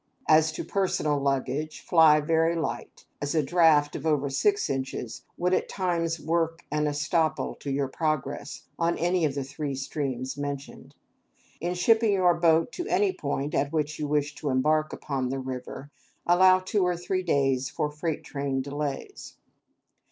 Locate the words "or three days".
16.83-17.69